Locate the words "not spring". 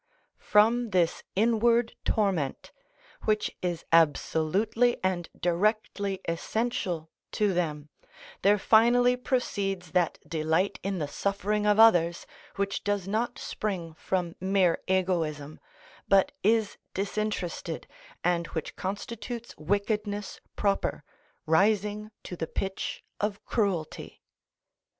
13.07-13.93